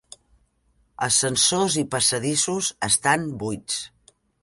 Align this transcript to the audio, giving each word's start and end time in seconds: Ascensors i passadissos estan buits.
Ascensors 1.09 1.77
i 1.83 1.85
passadissos 1.93 2.73
estan 2.91 3.33
buits. 3.45 3.83